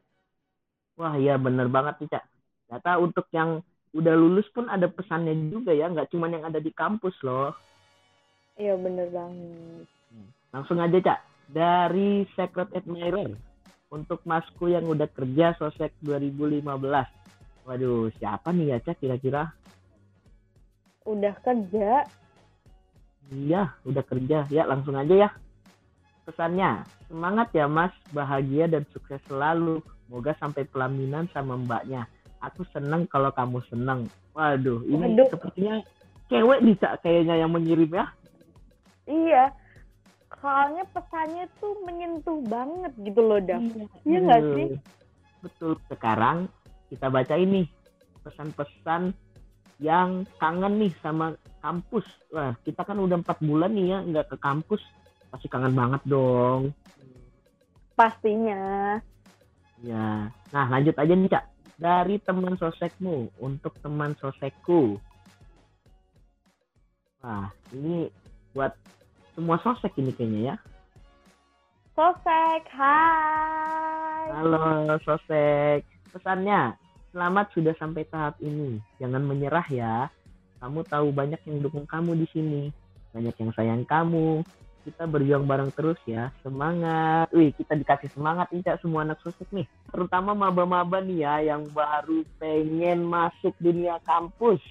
Wah, 1.00 1.16
iya 1.16 1.40
bener 1.40 1.70
banget 1.72 2.04
nih, 2.04 2.10
Cak. 2.12 2.24
Ternyata 2.68 2.90
untuk 3.00 3.26
yang 3.32 3.64
udah 3.96 4.14
lulus 4.18 4.44
pun 4.52 4.68
ada 4.68 4.84
pesannya 4.90 5.32
juga 5.48 5.72
ya, 5.72 5.88
nggak 5.88 6.12
cuma 6.12 6.28
yang 6.28 6.44
ada 6.44 6.60
di 6.60 6.68
kampus 6.74 7.16
loh. 7.24 7.56
Iya 8.60 8.76
bener 8.76 9.08
banget. 9.08 9.86
Langsung 10.52 10.78
aja, 10.82 10.98
Cak. 11.00 11.20
Dari 11.48 12.28
Secret 12.36 12.68
Admirer. 12.76 13.32
Untuk 13.88 14.20
masku 14.28 14.68
yang 14.68 14.84
udah 14.84 15.08
kerja 15.08 15.56
Sosek 15.56 15.96
2015. 16.04 17.08
Waduh, 17.64 18.12
siapa 18.20 18.52
nih 18.52 18.76
ya, 18.76 18.78
Cak, 18.84 19.00
kira-kira? 19.00 19.48
Udah 21.08 21.32
kerja, 21.40 22.04
Iya, 23.28 23.76
udah 23.84 24.04
kerja. 24.04 24.48
Ya, 24.48 24.64
langsung 24.64 24.96
aja 24.96 25.28
ya. 25.28 25.30
Pesannya, 26.24 26.84
semangat 27.08 27.52
ya 27.56 27.68
mas, 27.68 27.92
bahagia 28.12 28.68
dan 28.68 28.84
sukses 28.92 29.20
selalu. 29.28 29.80
Moga 30.08 30.32
sampai 30.40 30.64
pelaminan 30.64 31.28
sama 31.36 31.56
mbaknya. 31.60 32.08
Aku 32.40 32.64
seneng 32.72 33.04
kalau 33.08 33.28
kamu 33.32 33.60
seneng. 33.68 34.08
Waduh, 34.32 34.80
ini 34.88 35.16
Waduh. 35.16 35.28
sepertinya 35.28 35.74
cewek 36.32 36.60
Cak, 36.80 37.04
kayaknya 37.04 37.34
yang 37.44 37.52
mengirim 37.52 37.90
ya. 37.92 38.06
iya. 39.08 39.52
Soalnya 40.38 40.84
pesannya 40.94 41.50
tuh 41.58 41.74
menyentuh 41.82 42.38
banget 42.46 42.92
gitu 43.02 43.20
loh 43.24 43.40
Dav. 43.42 43.64
Iya 44.06 44.18
nggak 44.22 44.42
Betul. 44.44 44.54
sih? 44.54 44.68
Betul. 45.42 45.72
Sekarang 45.90 46.46
kita 46.92 47.10
baca 47.10 47.34
ini 47.34 47.66
pesan-pesan 48.22 49.10
yang 49.78 50.26
kangen 50.42 50.82
nih 50.82 50.92
sama 50.98 51.38
kampus. 51.62 52.06
Wah, 52.34 52.54
kita 52.66 52.82
kan 52.82 52.98
udah 52.98 53.22
empat 53.22 53.38
bulan 53.42 53.74
nih 53.74 53.94
ya 53.94 53.98
nggak 54.02 54.26
ke 54.34 54.36
kampus. 54.38 54.82
Pasti 55.30 55.46
kangen 55.46 55.74
banget 55.74 56.02
dong. 56.06 56.74
Pastinya. 57.94 58.98
Ya. 59.82 60.30
Nah, 60.50 60.66
lanjut 60.70 60.94
aja 60.98 61.14
nih, 61.14 61.30
Cak. 61.30 61.44
Dari 61.78 62.18
teman 62.22 62.58
sosekmu 62.58 63.30
untuk 63.38 63.74
teman 63.78 64.18
sosekku. 64.18 64.98
Wah, 67.22 67.50
ini 67.74 68.10
buat 68.54 68.74
semua 69.34 69.58
sosek 69.62 69.94
ini 69.98 70.10
kayaknya 70.14 70.54
ya. 70.54 70.56
Sosek, 71.94 72.62
hai. 72.74 74.30
Halo, 74.34 74.98
sosek. 75.02 75.82
Pesannya, 76.10 76.74
selamat 77.18 77.50
sudah 77.50 77.74
sampai 77.82 78.06
tahap 78.06 78.38
ini. 78.38 78.78
Jangan 79.02 79.26
menyerah 79.26 79.66
ya. 79.74 80.06
Kamu 80.62 80.86
tahu 80.86 81.10
banyak 81.10 81.42
yang 81.50 81.58
dukung 81.66 81.82
kamu 81.82 82.14
di 82.14 82.26
sini. 82.30 82.62
Banyak 83.10 83.34
yang 83.42 83.50
sayang 83.58 83.82
kamu. 83.90 84.46
Kita 84.86 85.02
berjuang 85.10 85.42
bareng 85.42 85.74
terus 85.74 85.98
ya. 86.06 86.30
Semangat. 86.46 87.26
Wih, 87.34 87.50
kita 87.58 87.74
dikasih 87.74 88.14
semangat 88.14 88.54
nih, 88.54 88.62
Cak, 88.62 88.86
semua 88.86 89.02
anak 89.02 89.18
sosek 89.26 89.50
nih. 89.50 89.66
Terutama 89.90 90.30
maba-maba 90.30 91.02
nih 91.02 91.26
ya, 91.26 91.34
yang 91.42 91.66
baru 91.74 92.22
pengen 92.38 93.02
masuk 93.02 93.50
dunia 93.58 93.98
kampus. 94.06 94.62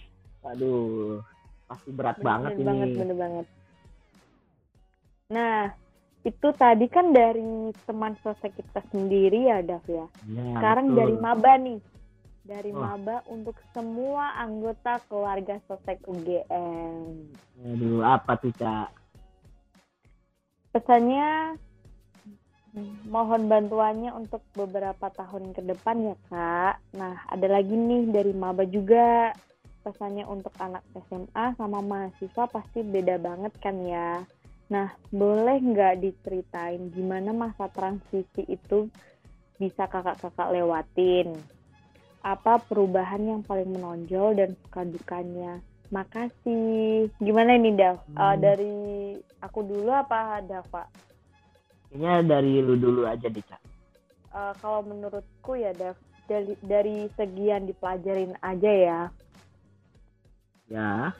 Aduh, 0.47 1.19
pasti 1.67 1.91
berat 1.91 2.15
banget 2.23 2.55
bener 2.55 2.63
ini. 2.63 2.67
banget, 2.71 2.89
bener 2.95 3.17
banget. 3.19 3.45
Nah, 5.35 5.59
itu 6.23 6.47
tadi 6.55 6.87
kan 6.87 7.11
dari 7.11 7.75
teman 7.83 8.15
sosek 8.23 8.55
kita 8.55 8.79
sendiri 8.95 9.51
ya, 9.51 9.59
Dav 9.59 9.83
ya. 9.91 10.07
Ya, 10.31 10.43
Sekarang 10.55 10.95
betul. 10.95 10.97
dari 11.03 11.15
maba 11.19 11.53
nih. 11.59 11.79
Dari 12.47 12.71
Oh. 12.71 12.79
maba 12.79 13.27
untuk 13.27 13.59
semua 13.75 14.39
anggota 14.39 15.03
keluarga 15.11 15.59
sosek 15.67 15.99
UGM. 16.07 17.27
Aduh, 17.59 17.99
apa 18.07 18.39
tuh, 18.39 18.55
Cak? 18.55 18.87
Pesannya 20.71 21.59
mohon 23.11 23.51
bantuannya 23.51 24.15
untuk 24.15 24.39
beberapa 24.55 25.11
tahun 25.11 25.51
ke 25.51 25.61
depan 25.75 26.07
ya, 26.07 26.15
Kak. 26.31 26.75
Nah, 26.95 27.19
ada 27.27 27.47
lagi 27.51 27.75
nih 27.75 28.15
dari 28.15 28.31
maba 28.31 28.63
juga. 28.63 29.35
Pesannya 29.83 30.23
untuk 30.23 30.55
anak 30.63 30.87
SMA 31.07 31.55
sama 31.59 31.83
mahasiswa 31.83 32.47
pasti 32.47 32.79
beda 32.79 33.19
banget 33.19 33.51
kan 33.59 33.75
ya. 33.83 34.23
Nah, 34.71 34.87
boleh 35.11 35.59
nggak 35.59 35.99
diceritain 35.99 36.95
gimana 36.95 37.35
masa 37.35 37.67
transisi 37.71 38.43
itu 38.47 38.87
bisa 39.59 39.83
kakak-kakak 39.87 40.51
lewatin? 40.55 41.35
Apa 42.27 42.59
perubahan 42.59 43.23
yang 43.23 43.41
paling 43.47 43.71
menonjol 43.71 44.35
dan 44.35 44.51
suka 44.67 44.83
dukanya? 44.83 45.63
Makasih. 45.95 47.07
Gimana 47.23 47.55
ini, 47.55 47.71
Dav? 47.71 48.03
Eh, 48.03 48.19
Hmm. 48.19 48.41
dari 48.43 48.75
aku 49.39 49.63
dulu 49.63 49.87
apa 49.95 50.43
Dava? 50.43 50.83
Kayaknya 51.87 52.13
dari 52.27 52.59
lu 52.59 52.75
dulu 52.75 53.07
aja 53.07 53.31
deh, 53.31 53.39
Cak. 53.47 53.61
Eh, 54.35 54.53
kalau 54.59 54.83
menurutku 54.83 55.55
ya, 55.55 55.71
Dav, 55.71 55.95
dari, 56.27 56.59
dari 56.59 57.07
segi 57.15 57.47
yang 57.47 57.63
dipelajarin 57.63 58.35
aja 58.43 58.71
ya. 58.75 58.99
Ya. 60.67 61.15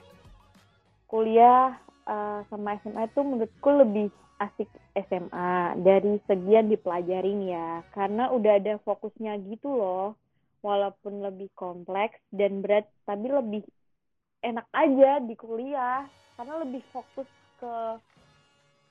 Kuliah 1.07 1.71
eh, 2.03 2.39
sama 2.51 2.75
SMA 2.83 3.07
itu 3.07 3.23
menurutku 3.23 3.69
lebih 3.71 4.11
asik 4.43 4.67
SMA 5.07 5.79
dari 5.79 6.19
segi 6.27 6.51
yang 6.51 6.67
dipelajarin 6.67 7.47
ya. 7.47 7.79
Karena 7.95 8.27
udah 8.27 8.59
ada 8.59 8.75
fokusnya 8.83 9.39
gitu 9.47 9.71
loh. 9.71 10.19
Walaupun 10.65 11.21
lebih 11.21 11.53
kompleks 11.53 12.17
dan 12.33 12.65
berat, 12.65 12.89
tapi 13.05 13.29
lebih 13.29 13.63
enak 14.41 14.67
aja 14.73 15.21
di 15.21 15.35
kuliah. 15.37 16.05
Karena 16.37 16.61
lebih 16.61 16.81
fokus 16.93 17.29
ke 17.57 17.75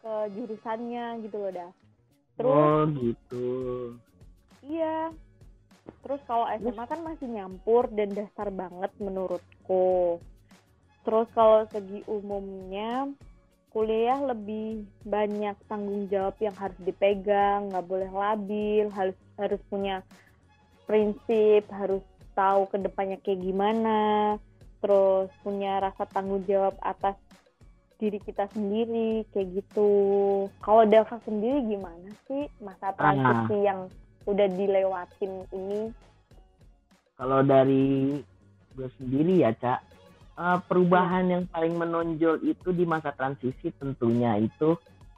ke 0.02 0.12
jurusannya 0.38 1.26
gitu 1.26 1.36
loh, 1.42 1.50
Dav. 1.50 1.72
Terus 2.36 2.54
Oh, 2.54 2.82
gitu. 2.94 3.48
Iya. 4.62 5.10
Terus 6.02 6.20
kalau 6.26 6.46
SMA 6.58 6.84
kan 6.86 7.00
masih 7.02 7.26
nyampur 7.30 7.90
dan 7.90 8.14
dasar 8.14 8.50
banget 8.50 8.90
menurutku. 9.02 10.22
Terus 11.06 11.26
kalau 11.34 11.66
segi 11.70 12.02
umumnya 12.10 13.10
kuliah 13.70 14.18
lebih 14.24 14.88
banyak 15.04 15.54
tanggung 15.68 16.08
jawab 16.08 16.34
yang 16.40 16.56
harus 16.56 16.78
dipegang, 16.80 17.70
nggak 17.70 17.86
boleh 17.86 18.10
labil, 18.10 18.88
harus 18.88 19.14
harus 19.36 19.60
punya 19.68 20.00
prinsip, 20.86 21.66
harus 21.74 22.02
tahu 22.38 22.70
ke 22.70 22.78
depannya 22.80 23.18
kayak 23.20 23.42
gimana, 23.42 24.00
terus 24.80 25.28
punya 25.42 25.82
rasa 25.82 26.06
tanggung 26.06 26.46
jawab 26.46 26.78
atas 26.80 27.18
diri 27.96 28.20
kita 28.20 28.46
sendiri 28.52 29.24
kayak 29.32 29.60
gitu. 29.60 29.90
Kalau 30.60 30.84
Dava 30.84 31.16
sendiri 31.24 31.64
gimana 31.64 32.12
sih 32.28 32.44
masa 32.60 32.92
transisi 32.92 33.56
yang 33.64 33.88
udah 34.28 34.48
dilewatin 34.52 35.32
ini? 35.52 35.80
Kalau 37.16 37.40
dari 37.40 38.20
gue 38.76 38.88
sendiri 39.00 39.40
ya, 39.40 39.56
Cak, 39.56 39.80
eh, 40.36 40.58
perubahan 40.68 41.24
yang 41.32 41.44
paling 41.48 41.72
menonjol 41.80 42.44
itu 42.44 42.68
di 42.76 42.84
masa 42.84 43.16
transisi 43.16 43.72
tentunya 43.80 44.36
itu 44.36 44.76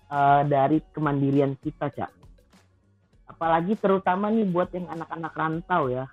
eh, 0.09 0.43
dari 0.47 0.79
kemandirian 0.95 1.59
kita, 1.59 1.91
Cak. 1.91 2.11
Apalagi 3.39 3.79
terutama 3.79 4.35
nih 4.35 4.51
buat 4.51 4.75
yang 4.75 4.91
anak-anak 4.91 5.31
rantau 5.39 5.87
ya. 5.87 6.11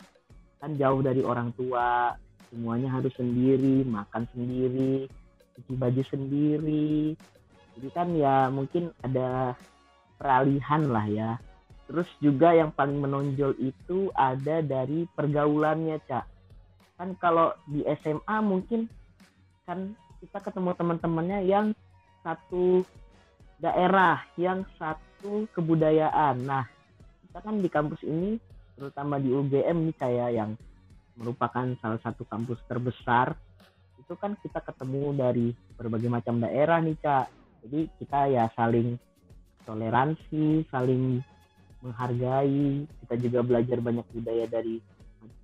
Kan 0.62 0.78
jauh 0.78 1.02
dari 1.02 1.26
orang 1.26 1.50
tua, 1.58 2.14
semuanya 2.54 2.94
harus 2.94 3.10
sendiri, 3.18 3.82
makan 3.82 4.30
sendiri, 4.30 5.10
cuci 5.58 5.74
baju 5.74 6.04
sendiri. 6.06 7.18
Jadi 7.74 7.90
kan 7.90 8.14
ya 8.14 8.54
mungkin 8.54 8.94
ada 9.02 9.58
peralihan 10.22 10.86
lah 10.86 11.10
ya. 11.10 11.42
Terus 11.90 12.06
juga 12.22 12.54
yang 12.54 12.70
paling 12.70 13.02
menonjol 13.02 13.58
itu 13.58 14.14
ada 14.14 14.62
dari 14.62 15.10
pergaulannya, 15.18 15.98
Cak. 16.06 16.26
Kan 17.02 17.18
kalau 17.18 17.58
di 17.66 17.82
SMA 18.06 18.38
mungkin 18.46 18.86
kan 19.66 19.98
kita 20.22 20.46
ketemu 20.46 20.78
teman-temannya 20.78 21.42
yang 21.42 21.74
satu 22.22 22.86
daerah, 23.58 24.22
yang 24.38 24.62
satu 24.78 25.50
kebudayaan. 25.58 26.46
Nah, 26.46 26.75
kita 27.36 27.52
kan 27.52 27.60
di 27.60 27.68
kampus 27.68 28.00
ini, 28.08 28.40
terutama 28.80 29.20
di 29.20 29.28
UGM 29.28 29.92
nih 29.92 29.96
saya 30.00 30.32
yang 30.32 30.56
merupakan 31.20 31.68
salah 31.84 32.00
satu 32.00 32.24
kampus 32.24 32.64
terbesar, 32.64 33.36
itu 34.00 34.16
kan 34.16 34.40
kita 34.40 34.64
ketemu 34.64 35.12
dari 35.12 35.52
berbagai 35.76 36.08
macam 36.08 36.40
daerah 36.40 36.80
nih, 36.80 36.96
Cak. 36.96 37.28
Jadi 37.68 37.92
kita 38.00 38.32
ya 38.32 38.48
saling 38.56 38.96
toleransi, 39.68 40.64
saling 40.72 41.20
menghargai. 41.84 42.88
Kita 43.04 43.20
juga 43.20 43.44
belajar 43.44 43.84
banyak 43.84 44.08
budaya 44.16 44.48
dari 44.48 44.80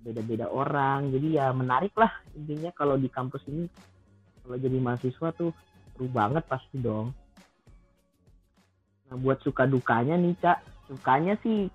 beda-beda 0.00 0.48
orang. 0.48 1.12
Jadi 1.12 1.36
ya 1.36 1.52
menarik 1.52 1.92
lah 1.92 2.24
intinya 2.32 2.72
kalau 2.72 2.96
di 2.96 3.12
kampus 3.12 3.44
ini 3.52 3.68
kalau 4.40 4.56
jadi 4.56 4.80
mahasiswa 4.80 5.28
tuh 5.36 5.52
seru 5.92 6.08
banget 6.08 6.48
pasti 6.48 6.80
dong. 6.80 7.12
Nah 9.12 9.16
buat 9.20 9.44
suka 9.44 9.68
dukanya 9.68 10.16
nih 10.16 10.32
cak, 10.40 10.88
sukanya 10.88 11.36
sih 11.44 11.68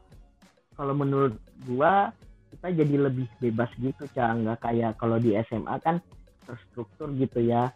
kalau 0.78 0.94
menurut 0.94 1.34
gua 1.66 2.14
kita 2.54 2.72
jadi 2.72 3.10
lebih 3.10 3.28
bebas 3.44 3.68
gitu 3.82 4.08
cak, 4.14 4.46
nggak 4.46 4.62
kayak 4.64 4.96
kalau 5.02 5.20
di 5.20 5.36
SMA 5.50 5.76
kan 5.84 6.00
terstruktur 6.48 7.12
gitu 7.18 7.44
ya 7.44 7.74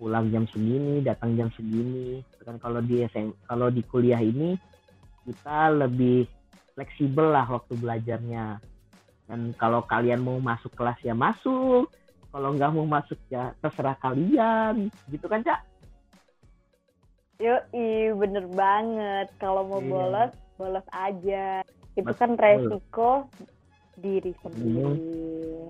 pulang 0.00 0.32
jam 0.34 0.48
segini, 0.50 1.04
datang 1.04 1.38
jam 1.38 1.52
segini. 1.54 2.24
Kan 2.42 2.58
kalau 2.58 2.80
di 2.80 3.04
SM, 3.04 3.30
kalau 3.46 3.68
di 3.68 3.84
kuliah 3.86 4.18
ini 4.18 4.56
kita 5.28 5.70
lebih 5.76 6.24
fleksibel 6.72 7.30
lah 7.30 7.44
waktu 7.44 7.76
belajarnya 7.76 8.58
dan 9.28 9.52
kalau 9.60 9.84
kalian 9.84 10.24
mau 10.24 10.40
masuk 10.40 10.72
kelas 10.72 10.96
ya 11.04 11.12
masuk 11.12 11.84
kalau 12.32 12.56
nggak 12.56 12.72
mau 12.72 12.88
masuk 12.88 13.20
ya 13.28 13.52
terserah 13.60 13.98
kalian 14.00 14.88
gitu 15.12 15.28
kan 15.28 15.44
cak 15.44 15.60
Yo, 17.38 17.54
bener 18.18 18.50
banget. 18.50 19.30
Kalau 19.38 19.62
mau 19.62 19.78
Iya. 19.78 19.86
bolos, 19.94 20.32
bolos 20.58 20.86
aja. 20.90 21.62
Itu 21.98 22.14
kan 22.14 22.38
resiko 22.38 23.26
diri 23.98 24.30
sendiri. 24.38 24.94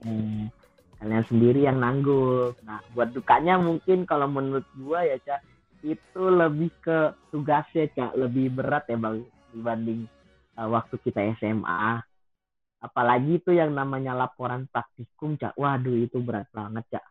Hmm, 0.04 0.52
kalian 1.00 1.24
sendiri 1.24 1.64
yang 1.64 1.80
nanggung 1.80 2.52
nah 2.68 2.84
buat 2.92 3.16
dukanya 3.16 3.56
mungkin 3.56 4.04
kalau 4.04 4.28
menurut 4.28 4.68
gua 4.76 5.08
ya 5.08 5.16
cak 5.24 5.40
itu 5.80 6.22
lebih 6.28 6.68
ke 6.84 7.16
tugasnya 7.32 7.88
cak. 7.96 8.12
Lebih 8.20 8.52
berat 8.52 8.84
ya 8.92 9.00
bang 9.00 9.24
dibanding 9.56 10.04
uh, 10.60 10.68
waktu 10.68 11.00
kita 11.00 11.32
SMA 11.40 12.04
apalagi 12.78 13.42
itu 13.42 13.50
yang 13.56 13.72
namanya 13.72 14.12
laporan 14.12 14.68
praktikum 14.68 15.40
cak. 15.40 15.56
Waduh 15.56 15.96
itu 15.96 16.20
berat 16.20 16.46
banget 16.52 16.84
cak. 16.92 17.04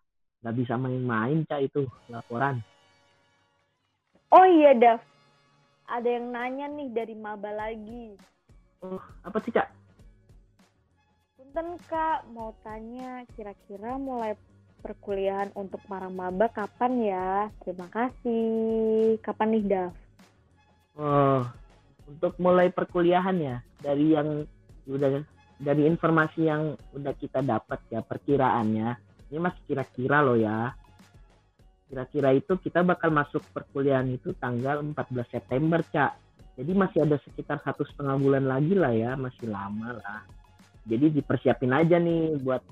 Nggak 0.46 0.56
bisa 0.62 0.74
main-main 0.78 1.42
cak 1.50 1.66
itu 1.66 1.90
laporan. 2.08 2.62
Oh 4.28 4.44
iya, 4.44 4.76
Dav. 4.76 5.00
Ada 5.88 6.20
yang 6.20 6.36
nanya 6.36 6.68
nih 6.68 6.92
dari 6.92 7.16
maba 7.16 7.48
lagi. 7.48 8.20
Oh 8.86 9.02
apa 9.26 9.38
sih 9.44 9.54
cak 9.54 9.68
Punten 11.38 11.80
Kak, 11.90 12.30
mau 12.36 12.54
tanya 12.62 13.26
kira-kira 13.34 13.98
mulai 13.98 14.38
perkuliahan 14.86 15.50
untuk 15.58 15.82
para 15.90 16.06
maba 16.06 16.54
kapan 16.54 16.94
ya? 17.02 17.30
Terima 17.66 17.90
kasih. 17.90 19.18
Kapan 19.26 19.58
nih, 19.58 19.64
Dav? 19.66 19.94
Oh, 20.98 21.42
untuk 22.08 22.34
mulai 22.40 22.72
perkuliahan 22.72 23.38
ya 23.38 23.58
dari 23.84 24.16
yang 24.16 24.48
udah 24.88 25.22
dari 25.60 25.84
informasi 25.84 26.48
yang 26.48 26.80
udah 26.96 27.14
kita 27.20 27.44
dapat 27.44 27.84
ya 27.92 28.00
perkiraannya 28.00 28.90
ini 29.28 29.38
masih 29.38 29.62
kira-kira 29.68 30.24
loh 30.24 30.40
ya 30.40 30.72
kira-kira 31.92 32.32
itu 32.36 32.56
kita 32.64 32.84
bakal 32.88 33.12
masuk 33.12 33.44
perkuliahan 33.52 34.08
itu 34.08 34.32
tanggal 34.40 34.80
14 34.80 34.96
September 35.28 35.84
cak 35.84 36.12
jadi 36.58 36.72
masih 36.74 37.00
ada 37.06 37.22
sekitar 37.22 37.62
satu 37.62 37.86
setengah 37.86 38.18
bulan 38.18 38.50
lagi 38.50 38.74
lah 38.74 38.91
ya 38.91 39.13
masih 39.13 39.48
lama 39.48 40.02
lah 40.02 40.22
jadi 40.89 41.13
dipersiapin 41.13 41.72
aja 41.72 42.02
nih 42.02 42.41
buat 42.41 42.65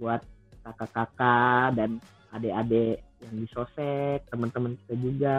buat 0.00 0.24
kakak-kakak 0.64 1.76
dan 1.76 2.00
adik-adik 2.32 3.04
yang 3.20 3.34
di 3.36 3.46
sosek 3.52 4.24
teman-teman 4.32 4.80
kita 4.80 4.94
juga 4.96 5.38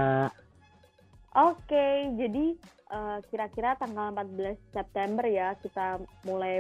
Oke, 1.32 2.12
jadi 2.20 2.60
eh, 2.92 3.18
kira-kira 3.32 3.80
tanggal 3.80 4.12
14 4.12 4.52
September 4.76 5.24
ya 5.24 5.56
kita 5.64 6.04
mulai 6.28 6.60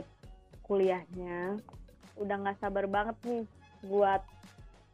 kuliahnya. 0.63 1.59
Udah 2.15 2.35
nggak 2.39 2.63
sabar 2.63 2.87
banget 2.87 3.19
nih 3.27 3.43
buat 3.83 4.23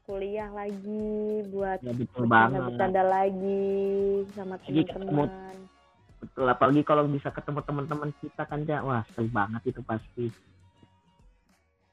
kuliah 0.10 0.50
lagi, 0.50 1.46
buat 1.54 1.78
ya 1.86 1.94
betul 1.94 2.26
bercanda-bercanda 2.26 3.04
lagi 3.06 3.86
sama 4.34 4.58
ketemu. 4.66 5.30
Betul 6.18 6.46
apalagi 6.50 6.82
kalau 6.82 7.06
bisa 7.06 7.30
ketemu 7.30 7.62
teman-teman 7.62 8.10
kita 8.22 8.44
kan 8.46 8.66
ya 8.66 8.82
wah 8.82 9.06
seru 9.14 9.30
banget 9.30 9.62
itu 9.70 9.82
pasti 9.86 10.34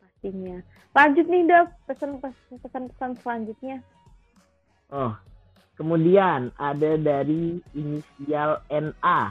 pastinya. 0.00 0.56
Lanjut 0.94 1.26
nih, 1.28 1.42
Dav, 1.44 1.66
pesan-pesan 1.84 3.10
selanjutnya. 3.20 3.82
oh 4.94 5.12
kemudian 5.74 6.54
ada 6.54 6.94
dari 6.94 7.58
inisial 7.74 8.62
NA 8.70 9.22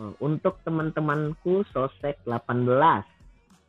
oh, 0.00 0.16
untuk 0.24 0.56
teman-temanku 0.64 1.68
sosek 1.68 2.16
18 2.24 2.48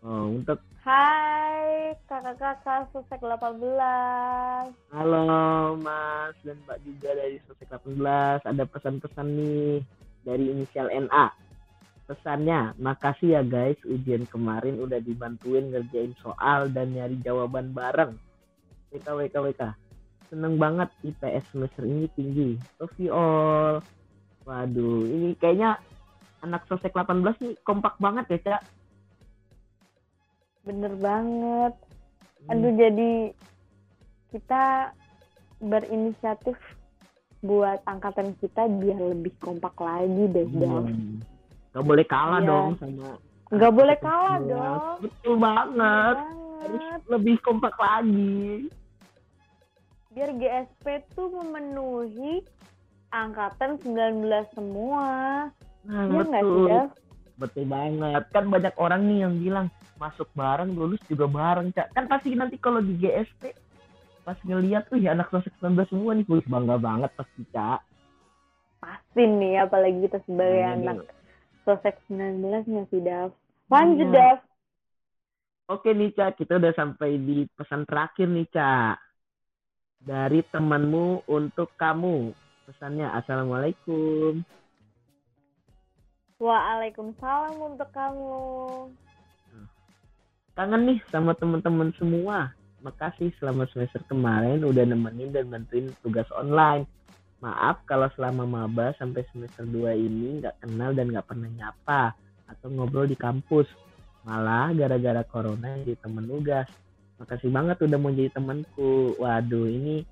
oh, 0.04 0.36
untuk 0.36 0.60
Hai, 0.80 1.94
kakak-kakak 2.08 2.88
Susek 2.96 3.20
18. 3.20 3.36
halo 4.96 5.24
Mas 5.76 6.36
dan 6.42 6.58
Mbak 6.66 6.80
juga 6.88 7.10
dari 7.20 7.38
sosek 7.46 7.68
18 7.68 8.48
ada 8.48 8.64
pesan-pesan 8.64 9.28
nih 9.28 9.84
dari 10.24 10.46
inisial 10.56 10.88
NA 10.88 11.30
pesannya 12.10 12.74
makasih 12.82 13.38
ya 13.38 13.42
guys 13.46 13.78
ujian 13.86 14.26
kemarin 14.26 14.82
udah 14.82 14.98
dibantuin 14.98 15.70
ngerjain 15.70 16.16
soal 16.24 16.66
dan 16.74 16.96
nyari 16.96 17.22
jawaban 17.22 17.70
bareng. 17.70 18.18
WK 18.90 19.06
WK 19.06 19.36
WK 19.38 19.62
seneng 20.34 20.58
banget 20.58 20.90
IPS 21.06 21.54
semester 21.54 21.86
ini 21.86 22.10
tinggi. 22.18 22.50
Love 22.82 22.98
you 22.98 23.14
all. 23.14 23.78
Waduh 24.50 25.06
ini 25.06 25.38
kayaknya 25.38 25.78
anak 26.42 26.66
sosek 26.66 26.98
18 26.98 27.22
nih 27.46 27.54
kompak 27.62 28.00
banget 28.02 28.26
ya 28.34 28.40
cak 28.58 28.79
Bener 30.70 30.94
banget. 30.96 31.74
Hmm, 32.40 32.50
Aduh, 32.54 32.72
jadi 32.72 33.12
kita 34.30 34.94
berinisiatif 35.60 36.54
buat 37.42 37.82
angkatan 37.84 38.38
kita 38.38 38.70
biar 38.70 39.02
lebih 39.10 39.34
kompak 39.40 39.74
lagi 39.76 40.30
deh, 40.30 40.46
hmm. 40.46 41.26
Gak 41.70 41.82
boleh 41.84 42.06
kalah 42.06 42.38
Iya. 42.38 42.48
dong 42.48 42.70
sama 42.78 43.18
Nggak 43.50 43.74
boleh 43.74 43.98
kalah 43.98 44.38
18. 44.38 44.46
dong. 44.46 44.78
betul 45.02 45.34
banget 45.36 46.18
harus 46.60 46.78
Banget. 46.78 47.02
lebih 47.10 47.36
kompak 47.42 47.76
lagi 47.76 48.70
Biar 50.10 50.30
GSP 50.32 50.86
tuh 51.12 51.30
memenuhi 51.32 52.46
angkatan 53.10 53.78
19 53.80 54.22
semua. 54.52 55.08
nah, 55.82 56.02
nggak 56.06 56.26
sih, 56.28 56.34
betul 56.36 56.66
Dav? 56.68 56.88
Betul 57.40 57.66
banget 57.66 58.24
kan 58.36 58.46
banyak 58.52 58.76
orang 58.76 59.02
nih 59.08 59.18
yang 59.24 59.34
bilang 59.40 59.68
masuk 59.96 60.28
bareng 60.36 60.76
lulus 60.76 61.00
juga 61.08 61.26
bareng 61.26 61.72
cak 61.72 61.96
kan 61.96 62.06
pasti 62.06 62.36
nanti 62.36 62.60
kalau 62.60 62.84
di 62.84 63.00
GSP 63.00 63.56
pas 64.28 64.36
ngeliat 64.44 64.92
tuh 64.92 65.00
ya 65.00 65.16
anak 65.16 65.32
sosek 65.32 65.56
19 65.64 65.88
semua 65.88 66.12
nih 66.14 66.28
wih, 66.28 66.44
bangga 66.46 66.76
banget 66.76 67.12
pasti 67.16 67.42
cak 67.56 67.82
Pasti 68.80 69.28
nih, 69.28 69.60
apalagi 69.60 70.08
kita 70.08 70.24
sebagai 70.24 70.64
Iya, 70.64 70.72
anak 70.80 70.98
nih. 71.04 71.12
sosek 71.68 72.00
19 72.08 72.64
nya 72.64 72.88
sih, 72.88 73.04
Dav. 73.04 73.36
Lanjut, 73.68 74.08
Iya. 74.08 74.16
Dav. 74.16 74.38
Oke 75.70 75.92
nih 75.94 76.16
Cak, 76.16 76.40
kita 76.40 76.58
udah 76.58 76.74
sampai 76.74 77.20
di 77.20 77.44
pesan 77.60 77.84
terakhir 77.84 78.26
nih 78.32 78.48
Cak. 78.50 78.98
Dari 80.00 80.40
temanmu 80.48 81.28
untuk 81.28 81.76
kamu. 81.76 82.32
Pesannya 82.72 83.12
Assalamualaikum. 83.12 84.40
Waalaikumsalam 86.40 87.60
untuk 87.60 87.92
kamu. 87.92 88.88
Kangen 90.56 90.82
nih 90.88 91.00
sama 91.12 91.36
teman-teman 91.36 91.92
semua. 92.00 92.56
Makasih 92.80 93.36
selama 93.44 93.68
semester 93.76 94.00
kemarin 94.08 94.64
udah 94.64 94.88
nemenin 94.88 95.36
dan 95.36 95.52
bantuin 95.52 95.92
tugas 96.00 96.28
online. 96.32 96.88
Maaf 97.44 97.84
kalau 97.84 98.08
selama 98.16 98.48
maba 98.48 98.96
sampai 98.96 99.28
semester 99.36 99.68
2 99.68 100.00
ini 100.00 100.40
nggak 100.40 100.64
kenal 100.64 100.96
dan 100.96 101.12
nggak 101.12 101.28
pernah 101.28 101.52
nyapa 101.52 102.16
atau 102.48 102.68
ngobrol 102.72 103.04
di 103.04 103.20
kampus. 103.20 103.68
Malah 104.24 104.72
gara-gara 104.72 105.28
corona 105.28 105.76
jadi 105.84 106.00
temen 106.00 106.24
tugas. 106.24 106.72
Makasih 107.20 107.52
banget 107.52 107.84
udah 107.84 108.00
mau 108.00 108.16
jadi 108.16 108.32
temanku. 108.32 109.20
Waduh 109.20 109.68
ini 109.68 110.08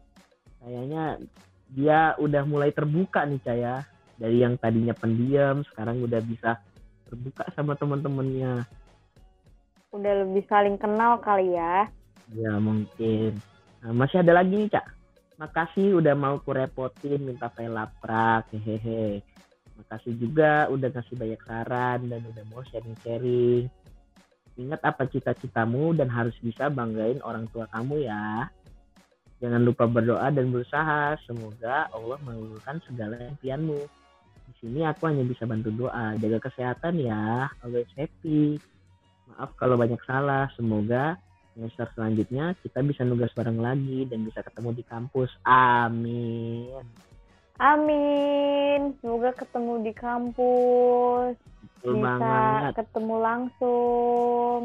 kayaknya 0.60 1.24
dia 1.72 2.20
udah 2.20 2.44
mulai 2.44 2.76
terbuka 2.76 3.24
nih 3.24 3.40
Caya. 3.48 3.88
Dari 4.18 4.42
yang 4.42 4.58
tadinya 4.58 4.98
pendiam 4.98 5.62
sekarang 5.74 6.02
udah 6.02 6.22
bisa 6.26 6.58
terbuka 7.06 7.46
sama 7.54 7.78
teman-temannya. 7.78 8.66
Udah 9.94 10.14
lebih 10.26 10.44
saling 10.50 10.76
kenal 10.76 11.22
kali 11.22 11.54
ya. 11.54 11.88
Ya 12.36 12.58
mungkin. 12.60 13.40
Nah, 13.86 13.94
masih 13.94 14.26
ada 14.26 14.42
lagi 14.42 14.58
nih 14.58 14.74
Cak. 14.74 14.86
Makasih 15.38 16.02
udah 16.02 16.18
mau 16.18 16.42
kurepotin 16.42 17.22
minta 17.22 17.48
file 17.54 17.72
laprak. 17.72 18.50
Hehehe. 18.52 19.22
Makasih 19.78 20.18
juga 20.18 20.66
udah 20.74 20.90
ngasih 20.90 21.16
banyak 21.16 21.42
saran 21.46 22.00
dan 22.10 22.22
udah 22.26 22.44
mau 22.50 22.66
sharing-sharing. 22.66 23.70
Ingat 24.58 24.82
apa 24.82 25.06
cita-citamu 25.06 25.94
dan 25.94 26.10
harus 26.10 26.34
bisa 26.42 26.74
banggain 26.74 27.22
orang 27.22 27.46
tua 27.54 27.70
kamu 27.70 28.10
ya. 28.10 28.50
Jangan 29.38 29.62
lupa 29.62 29.86
berdoa 29.86 30.34
dan 30.34 30.50
berusaha. 30.50 31.14
Semoga 31.30 31.86
Allah 31.94 32.18
mengabulkan 32.26 32.82
segala 32.90 33.22
impianmu. 33.22 33.86
Sini 34.58 34.82
aku 34.82 35.06
hanya 35.06 35.22
bisa 35.22 35.46
bantu 35.46 35.70
doa. 35.70 36.18
Jaga 36.18 36.50
kesehatan 36.50 36.98
ya. 36.98 37.46
Always 37.62 37.90
happy. 37.94 38.58
Maaf 39.30 39.54
kalau 39.60 39.78
banyak 39.78 40.02
salah. 40.06 40.50
Semoga 40.58 41.18
semester 41.58 41.90
selanjutnya 41.98 42.54
kita 42.62 42.86
bisa 42.86 43.02
nugas 43.02 43.34
bareng 43.34 43.58
lagi 43.58 44.06
dan 44.06 44.26
bisa 44.26 44.46
ketemu 44.46 44.78
di 44.78 44.84
kampus. 44.86 45.30
Amin. 45.46 46.86
Amin. 47.58 48.94
Semoga 49.02 49.34
ketemu 49.34 49.74
di 49.82 49.94
kampus. 49.94 51.34
Betul 51.78 52.02
bisa 52.02 52.18
banget. 52.18 52.72
ketemu 52.78 53.16
langsung. 53.18 54.62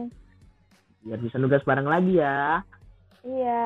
Biar 1.02 1.20
bisa 1.20 1.37
nugas 1.40 1.64
bareng 1.64 1.88
lagi 1.88 2.20
ya. 2.20 2.61
Iya. 3.24 3.64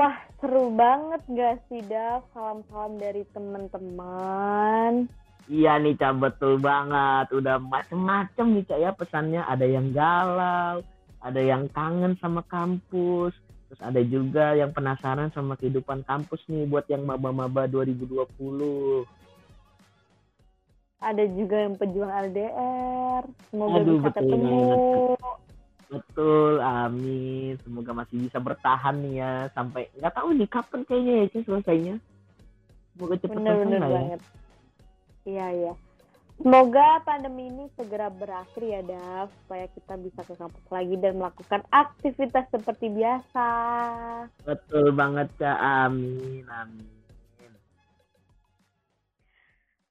Wah, 0.00 0.16
seru 0.40 0.72
banget 0.72 1.20
gak 1.28 1.60
sih, 1.68 1.84
Dav? 1.84 2.24
Salam-salam 2.32 2.96
dari 2.96 3.20
teman-teman. 3.36 5.04
Iya 5.44 5.76
nih 5.76 5.92
Cak, 5.92 6.16
betul 6.16 6.56
banget. 6.56 7.28
Udah 7.36 7.60
macem-macem 7.60 8.48
nih 8.48 8.64
Cak 8.64 8.80
ya 8.80 8.96
pesannya. 8.96 9.44
Ada 9.44 9.68
yang 9.68 9.92
galau, 9.92 10.80
ada 11.20 11.40
yang 11.44 11.68
kangen 11.76 12.16
sama 12.16 12.40
kampus. 12.48 13.36
Terus 13.68 13.80
ada 13.84 14.00
juga 14.00 14.56
yang 14.56 14.72
penasaran 14.72 15.28
sama 15.36 15.60
kehidupan 15.60 16.00
kampus 16.08 16.48
nih 16.48 16.64
buat 16.64 16.88
yang 16.88 17.04
maba-maba 17.04 17.68
2020. 17.68 19.04
Ada 20.96 21.28
juga 21.28 21.56
yang 21.60 21.76
pejuang 21.76 22.08
LDR. 22.08 23.28
Semoga 23.52 23.76
Aduh, 23.84 24.00
bisa 24.00 24.10
ketemu. 24.16 24.64
Betul, 25.90 26.62
amin. 26.62 27.58
Semoga 27.66 27.90
masih 27.90 28.22
bisa 28.22 28.38
bertahan 28.38 28.94
nih 29.02 29.14
ya 29.18 29.32
sampai 29.50 29.90
nggak 29.98 30.14
tahu 30.14 30.28
nih 30.38 30.46
kapan 30.46 30.80
kayaknya 30.86 31.12
ya 31.18 31.26
Cak 31.34 31.42
selesainya. 31.50 31.94
Semoga 32.94 33.14
cepat 33.18 33.42
selesai 33.42 33.66
lah 33.66 33.90
ya. 33.90 33.90
banget. 33.90 34.20
Iya, 35.26 35.46
iya. 35.50 35.72
Semoga 36.40 37.04
pandemi 37.04 37.52
ini 37.52 37.68
segera 37.76 38.08
berakhir 38.08 38.62
ya, 38.64 38.80
Dav. 38.80 39.28
Supaya 39.44 39.66
kita 39.76 39.94
bisa 40.00 40.20
ke 40.24 40.34
kampus 40.38 40.66
lagi 40.72 40.94
dan 40.96 41.20
melakukan 41.20 41.60
aktivitas 41.68 42.46
seperti 42.48 42.86
biasa. 42.88 43.48
Betul 44.46 44.94
banget 44.94 45.28
Cak, 45.36 45.58
amin, 45.58 46.46
amin. 46.48 46.99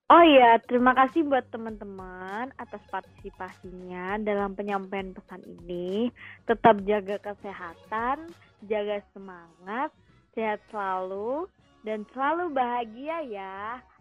Oh 0.09 0.25
iya, 0.25 0.57
terima 0.65 0.97
kasih 0.97 1.21
buat 1.21 1.45
teman-teman 1.53 2.49
atas 2.57 2.81
partisipasinya 2.89 4.17
dalam 4.17 4.57
penyampaian 4.57 5.13
pesan 5.13 5.45
ini. 5.45 6.09
Tetap 6.49 6.81
jaga 6.81 7.21
kesehatan, 7.21 8.33
jaga 8.65 9.05
semangat, 9.13 9.93
sehat 10.33 10.65
selalu, 10.73 11.45
dan 11.85 12.09
selalu 12.09 12.49
bahagia 12.57 13.21
ya. 13.29 13.57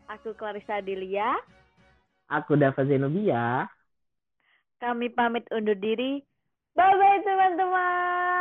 Aku 0.09 0.33
Clarissa 0.33 0.81
Adelia, 0.81 1.37
Aku 2.29 2.57
Dava 2.57 2.85
Zenobia. 2.89 3.69
kami 4.81 5.13
pamit 5.13 5.45
undur 5.53 5.77
diri. 5.77 6.25
Bye-bye 6.77 7.21
teman-teman. 7.25 8.38